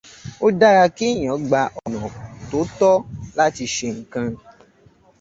[0.45, 2.01] Ó dára kí èèyàn gba ọ̀nà
[2.49, 2.95] tótọ́
[3.37, 4.27] láti ṣe nǹkan.